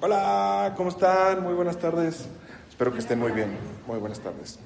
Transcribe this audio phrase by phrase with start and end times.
[0.00, 1.42] Hola, ¿cómo están?
[1.42, 2.26] Muy buenas tardes.
[2.68, 3.56] Espero que estén muy bien.
[3.86, 4.58] Muy buenas tardes.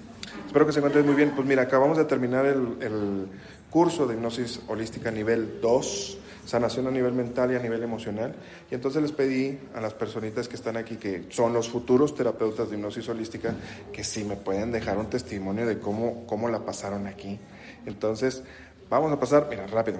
[0.47, 1.33] Espero que se encuentren muy bien.
[1.37, 3.29] Pues mira, acabamos de terminar el,
[3.71, 8.35] curso de hipnosis holística nivel 2, sanación a nivel mental y a nivel emocional.
[8.71, 12.71] Y entonces les pedí a las personitas que están aquí, que son los futuros terapeutas
[12.71, 13.55] de hipnosis holística,
[13.93, 17.39] que si me pueden dejar un testimonio de cómo, cómo la pasaron aquí.
[17.85, 18.43] Entonces,
[18.89, 19.99] vamos a pasar, mira, rápido.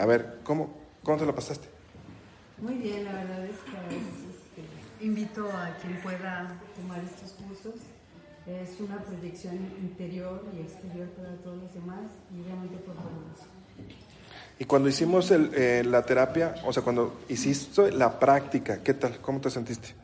[0.00, 0.70] A ver, ¿cómo,
[1.04, 1.69] cómo te la pasaste?
[2.62, 7.80] Muy bien, la verdad es que este, invito a quien pueda tomar estos cursos.
[8.46, 13.44] Es una proyección interior y exterior para todos los demás y realmente por fabuloso.
[14.58, 19.18] Y cuando hicimos el, eh, la terapia, o sea, cuando hiciste la práctica, ¿qué tal?
[19.20, 19.94] ¿Cómo te sentiste?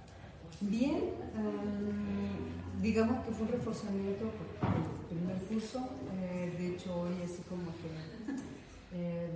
[0.62, 0.96] Bien,
[1.36, 5.90] um, digamos que fue un reforzamiento por el primer curso.
[6.22, 9.28] Eh, de hecho, hoy así como que eh,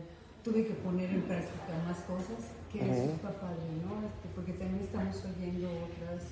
[0.45, 3.13] tuve que poner en práctica más cosas, que eso Ujú.
[3.17, 4.07] está padre, ¿no?
[4.07, 6.23] Este, porque también estamos oyendo otras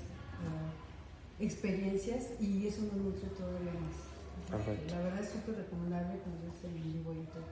[0.44, 0.70] ah,
[1.40, 4.08] experiencias y eso nos nutre todavía más.
[4.50, 4.94] Perfecto.
[4.94, 7.44] La verdad es súper recomendable cuando es en vivo y todo.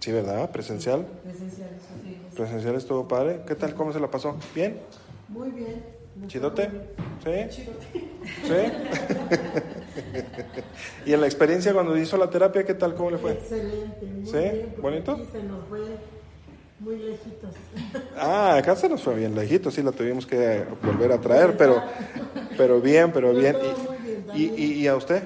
[0.00, 0.50] Sí, ¿verdad?
[0.50, 1.06] Presencial.
[1.24, 2.18] Presencial, eso sí.
[2.36, 3.40] Presencial estuvo padre.
[3.46, 3.74] ¿Qué tal?
[3.74, 4.36] ¿Cómo se la pasó?
[4.54, 4.78] ¿Bien?
[5.28, 5.84] Muy bien.
[6.26, 6.70] ¿Chidote?
[7.24, 7.62] ¿Sí?
[7.62, 7.86] Chidote.
[8.44, 9.68] ¿Sí?
[11.06, 12.94] ¿Y en la experiencia cuando hizo la terapia, qué tal?
[12.94, 13.32] ¿Cómo le fue?
[13.32, 14.38] Excelente, muy ¿Sí?
[14.38, 14.74] bien.
[14.80, 15.12] ¿Bonito?
[15.12, 15.80] aquí se nos fue
[16.80, 17.50] muy lejitos.
[18.20, 21.80] Ah, acá se nos fue bien lejito, sí la tuvimos que volver a traer, pero,
[22.56, 23.56] pero bien, pero bien.
[24.34, 25.22] ¿Y, y, y, y a usted?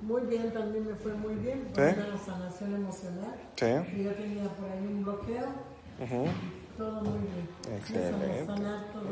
[0.00, 1.68] Muy bien, también me fue muy bien.
[1.76, 1.80] ¿Sí?
[1.80, 3.34] Una sanación emocional.
[3.54, 3.66] Sí.
[3.66, 5.46] Y yo tenía por ahí un bloqueo.
[6.02, 6.26] Ujú.
[6.76, 7.48] Todo muy bien.
[7.78, 8.46] Excelente.
[8.46, 9.02] Sanar todo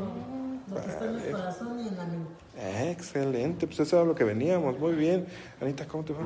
[0.69, 2.91] lo que está en el corazón y en la mente.
[2.91, 5.25] Excelente, pues eso era lo que veníamos, muy bien.
[5.61, 6.23] Anita, ¿cómo te fue?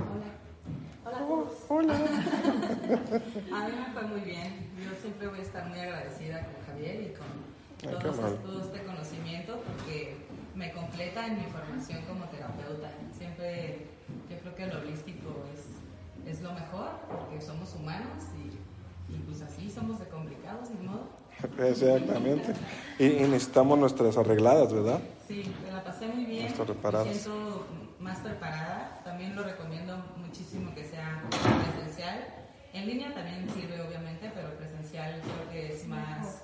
[1.29, 1.93] Oh, hola.
[3.53, 4.69] A mí me fue muy bien.
[4.83, 8.83] Yo siempre voy a estar muy agradecida con Javier y con Ay, todos- todo este
[8.83, 10.17] conocimiento porque
[10.55, 12.89] me completa en mi formación como terapeuta.
[13.17, 13.85] Siempre
[14.29, 19.41] yo creo que lo holístico es, es lo mejor porque somos humanos y, y pues
[19.41, 21.07] así somos de complicados, ni modo.
[21.59, 22.53] Exactamente.
[22.99, 24.99] Y, y necesitamos nuestras arregladas, ¿verdad?
[25.27, 26.45] Sí, me la pasé muy bien.
[26.45, 27.07] Están reparadas.
[27.07, 27.67] Me siento
[27.99, 29.01] más preparada.
[29.03, 32.25] También lo recomiendo muchísimo que sea presencial.
[32.73, 36.43] En línea también sirve, obviamente, pero presencial creo que es más.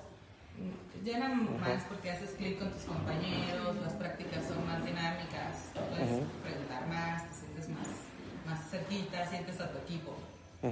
[1.04, 6.24] Llena más porque haces clic con tus compañeros, las prácticas son más dinámicas, puedes Ujú.
[6.42, 7.88] preguntar más, te sientes más,
[8.46, 10.14] más cerquita, sientes a tu equipo
[10.62, 10.70] de,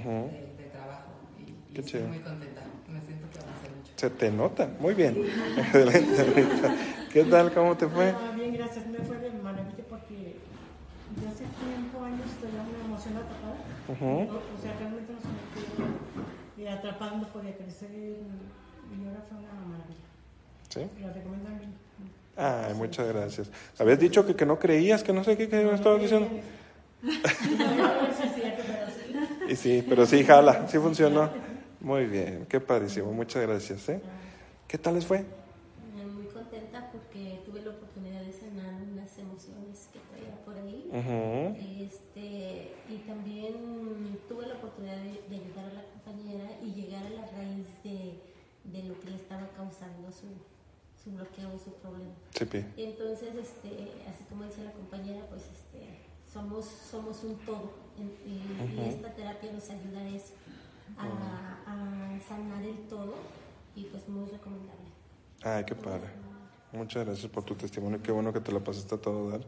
[0.57, 1.11] de trabajo.
[1.37, 2.07] Y, y Qué estoy chido.
[2.07, 3.92] muy contenta, me siento que avancé mucho.
[4.03, 5.17] Se te nota, muy bien.
[5.55, 6.75] Excelente, Anita.
[7.09, 7.53] ¿Qué tal?
[7.53, 8.09] ¿Cómo te fue?
[8.09, 8.85] Ah, bien, gracias.
[8.87, 10.35] Me fue de maravilla porque
[11.21, 13.55] de hace tiempo, años, tenía una emoción atrapada.
[13.87, 14.29] Ujú.
[14.29, 15.87] No, O sea, realmente no se me quedó
[16.57, 17.91] y atrapada, no podía crecer.
[17.93, 20.03] Y ahora fue una maravilla.
[20.67, 20.81] ¿Sí?
[21.01, 21.67] La recomiendo a mí.
[22.35, 23.49] Ay, muchas gracias.
[23.79, 26.29] Habías dicho que, que no creías, que no sé qué, que me estabas diciendo.
[29.49, 31.29] Y sí, pero sí, jala, sí funcionó.
[31.83, 33.89] Muy bien, qué padrísimo, muchas gracias.
[33.89, 34.01] ¿eh?
[34.69, 35.25] ¿Qué tal les fue?
[36.15, 40.87] Muy contenta porque tuve la oportunidad de sanar unas emociones que traía por ahí.
[40.89, 41.83] Ujú.
[41.83, 47.09] Este, y también tuve la oportunidad de, de ayudar a la compañera y llegar a
[47.09, 48.13] la raíz de,
[48.63, 50.27] de lo que le estaba causando su,
[51.03, 52.13] su bloqueo y su problema.
[52.33, 52.63] Sí, Pi.
[52.77, 55.99] Entonces, este, así como dice la compañera, pues este,
[56.31, 57.71] somos, somos un todo.
[57.99, 58.89] Y, y Ujú.
[58.89, 60.33] esta terapia nos ayuda a eso,
[60.97, 61.05] a,
[61.67, 63.15] a sanar el todo
[63.75, 64.89] y pues muy recomendable.
[65.43, 66.07] Ay, qué padre.
[66.71, 69.41] Muchas gracias por tu testimonio, qué bueno que te la pasaste a todo dar.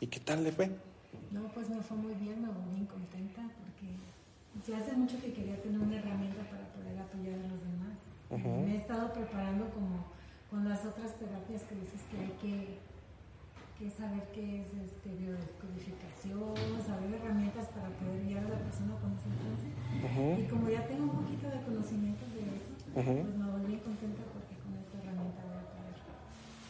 [0.00, 0.70] ¿Y qué tal le fue?
[1.30, 3.90] No, pues me fue muy bien, me volví bien contenta porque
[4.66, 7.98] ya hace mucho que quería tener una herramienta para poder apoyar a los demás.
[8.30, 8.66] Ujú.
[8.66, 10.04] Me he estado preparando como
[10.50, 12.78] con las otras terapias que dices que hay que,
[13.78, 16.54] que saber qué es este, biodescodificación,
[16.86, 19.68] saber herramientas para poder guiar a la persona cuando se encuentre.
[20.06, 20.40] Ujú.
[20.40, 22.28] Y como ya tengo un poquito de conocimientos
[22.94, 23.14] Ujú.
[23.26, 25.96] pues me volví contenta porque con esta herramienta voy a poder,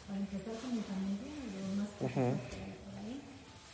[0.09, 3.17] para empezar con mi familia y los más que hay por ahí.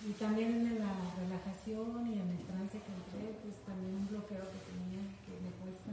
[0.02, 4.44] Y también en la relajación y en el trance que entré, pues también un bloqueo
[4.50, 5.93] que tenía que me cuesta,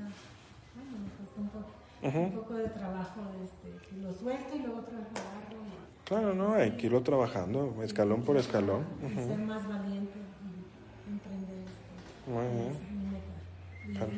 [0.74, 1.72] bueno, me cuesta un poco,
[2.02, 2.20] Ujú.
[2.26, 5.78] un poco de trabajo, este, que lo suelto y luego otra lo y,
[6.08, 8.86] Claro, no, hay que irlo trabajando, escalón por escalón.
[9.06, 12.32] y ser más valiente y emprender esto.
[12.32, 12.74] Muy bien.
[12.98, 13.36] Mi meta.
[13.86, 14.18] Y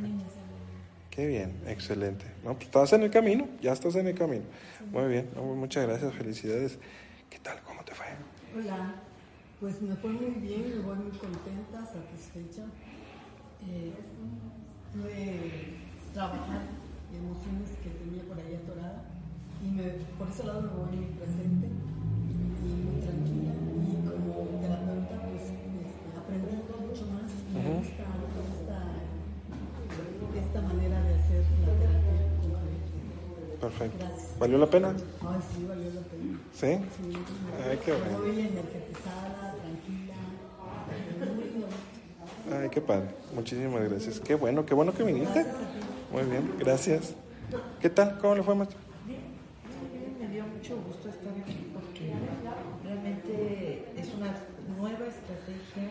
[1.19, 2.23] Qué bien, excelente.
[2.45, 4.45] No, pues estás en el camino, ya estás en el camino.
[4.89, 6.79] Muy bien, no, muchas gracias, felicidades.
[7.29, 7.59] ¿Qué tal?
[7.67, 8.05] ¿Cómo te fue?
[8.55, 8.95] Hola,
[9.59, 12.63] pues me fue muy bien, me voy muy contenta, satisfecha.
[13.67, 13.91] Eh,
[16.13, 16.61] trabajar
[17.13, 19.03] emociones que tenía por ahí atoradas
[20.17, 21.67] por ese lado me voy muy presente
[33.59, 33.97] Perfecto.
[33.99, 34.39] Gracias.
[34.39, 34.89] ¿Valió la pena?
[34.89, 36.39] Ay, sí, valió la pena.
[36.53, 36.67] ¿Sí?
[36.67, 37.17] Sí,
[37.69, 38.17] Ay, qué bueno.
[38.19, 40.13] tranquila.
[42.51, 43.09] Ay, qué padre.
[43.35, 44.19] Muchísimas gracias.
[44.19, 45.45] Qué bueno, qué bueno que viniste.
[46.11, 47.13] Muy bien, gracias.
[47.79, 48.17] ¿Qué tal?
[48.19, 48.79] ¿Cómo le fue, maestro?
[50.19, 52.13] Me dio mucho gusto estar aquí porque
[52.83, 54.35] realmente es una
[54.77, 55.89] nueva estrategia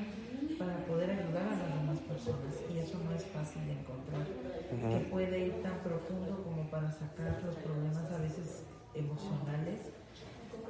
[0.59, 5.47] para poder ayudar a demás personas y eso no es fácil de encontrar, que puede
[5.47, 8.65] ir tan profundo como para sacar los problemas a veces
[8.95, 9.93] emocionales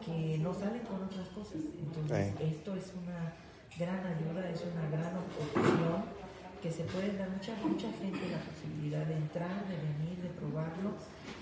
[0.05, 1.63] que no salen con otras cosas.
[1.79, 3.33] Entonces, esto es una
[3.79, 6.29] gran ayuda, es una gran opción
[6.61, 10.91] que se puede dar mucha mucha gente la posibilidad de entrar, de venir, de probarlo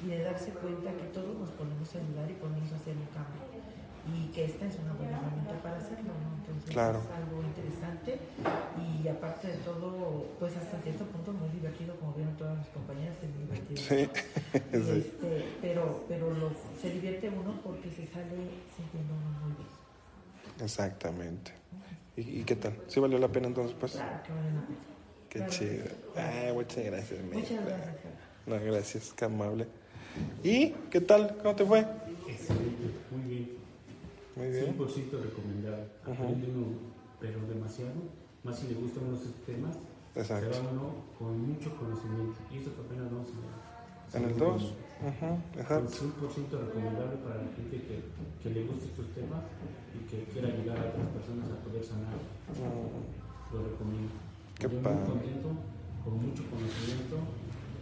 [0.05, 3.66] y de darse cuenta que todos nos podemos ayudar y podemos hacer un cambio
[4.15, 6.37] y que esta es una buena herramienta para hacerlo, ¿no?
[6.47, 7.01] Entonces Claro.
[7.01, 8.19] es algo interesante
[8.79, 13.17] y aparte de todo, pues hasta cierto punto muy divertido, como vieron todas mis compañeras,
[13.23, 13.83] es muy divertido.
[13.83, 14.09] Sí.
[14.73, 14.99] Sí.
[14.99, 18.37] este, pero pero lo- se divierte uno porque se sale
[18.77, 19.69] sintiendo uno muy bien.
[20.63, 21.53] Exactamente.
[22.17, 22.75] ¿Y, y qué tal?
[22.89, 23.77] ¿Sí valió la pena entonces?
[23.79, 23.93] Pues?
[23.93, 24.79] Claro que vale la pena.
[25.29, 25.85] Qué Claro chido.
[25.85, 25.95] sí.
[26.17, 27.37] Ay, muchas gracias, mi.
[27.37, 28.15] Muchas gracias.
[28.47, 29.67] No, gracias, qué amable.
[30.43, 31.37] ¿Y qué tal?
[31.43, 31.81] ¿Cómo te fue?
[31.83, 32.77] Bien.
[34.37, 34.77] Muy bien.
[34.77, 35.85] 100% recomendable.
[36.05, 36.67] Aprende uno,
[37.21, 37.99] pero demasiado.
[38.45, 39.75] Más si le gustan uno sus temas,
[40.15, 40.53] Exacto.
[40.55, 42.37] se va uno con mucho conocimiento.
[42.53, 44.75] Y eso que apenas vamos a En el 2.
[44.97, 45.89] Ajá, exacto.
[45.93, 48.01] 100% recomendable para la gente que,
[48.43, 49.43] que le guste estos temas
[49.93, 52.15] y que quiera ayudar a otras personas a poder sanar.
[52.57, 54.13] Mm, Lo recomiendo.
[54.57, 54.97] Qué Yo padre.
[55.01, 55.49] muy contento,
[56.05, 57.17] con mucho conocimiento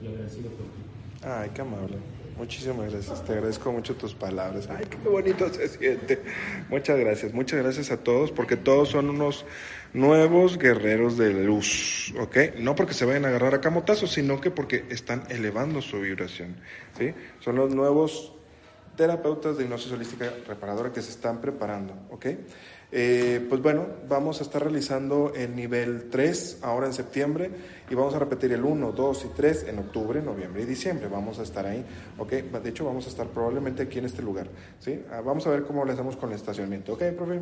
[0.03, 0.83] y agradecido por ti.
[1.23, 1.99] Ay, qué amable.
[2.37, 3.25] Muchísimas gracias.
[3.25, 4.69] Te agradezco mucho tus palabras.
[4.69, 6.21] Ay, qué bonito se siente.
[6.69, 7.33] Muchas gracias.
[7.33, 9.47] Muchas gracias a todos porque todos son unos
[9.93, 12.37] nuevos guerreros de luz, ¿ok?
[12.59, 16.57] No porque se vayan a agarrar a camotazos, sino que porque están elevando su vibración,
[16.99, 17.15] ¿sí?
[17.39, 18.33] Son los nuevos
[18.97, 22.27] terapeutas de hipnosis holística reparadora que se están preparando, ¿ok?
[22.97, 27.51] Eh, pues bueno, vamos a estar realizando el nivel 3 ahora en septiembre
[27.91, 31.09] y vamos a repetir el 1, 2 y 3 en octubre, noviembre y diciembre.
[31.09, 31.85] Vamos a estar ahí,
[32.19, 32.31] ¿ok?
[32.31, 34.47] De hecho, vamos a estar probablemente aquí en este lugar,
[34.79, 35.03] ¿sí?
[35.11, 37.41] Ah, vamos a ver cómo le hacemos con el estacionamiento, ¿ok, profe?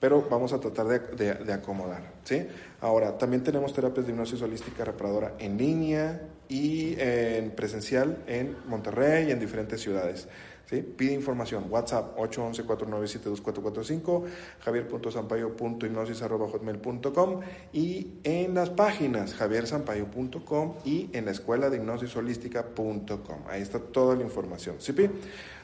[0.00, 2.46] Pero vamos a tratar de, de- acomodar, ¿sí?
[2.80, 9.28] Ahora, también tenemos terapias de hipnosis holística reparadora en línea y en presencial en Monterrey
[9.28, 10.26] y en diferentes ciudades.
[10.68, 14.24] Pide información, WhatsApp 811-497-2445,
[14.60, 17.40] javier.sampaio.hipnosis.com
[17.72, 23.38] y en las páginas javiersampaio.com y en la escuela de hipnosisholística.com.
[23.48, 24.74] Ahí está toda la información.
[24.80, 25.08] ¿Sí, Pi?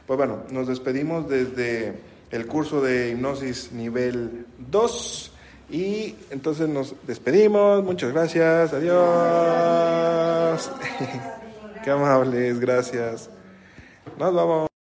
[0.07, 1.95] Pues bueno, nos despedimos desde
[2.31, 5.33] el curso de hipnosis nivel 2
[5.71, 7.83] y entonces nos despedimos.
[7.83, 8.73] Muchas gracias.
[8.73, 8.93] Adiós.
[11.85, 13.29] Qué amables, gracias.
[14.19, 14.72] Nos vamos.